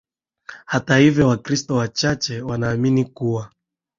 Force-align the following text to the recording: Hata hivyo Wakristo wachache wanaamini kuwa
Hata 0.65 0.97
hivyo 0.97 1.27
Wakristo 1.27 1.75
wachache 1.75 2.41
wanaamini 2.41 3.05
kuwa 3.05 3.51